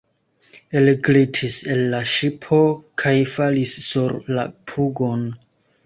[0.79, 2.61] Elglitis el la ŝipo
[3.05, 5.33] kaj falis sur la pugon.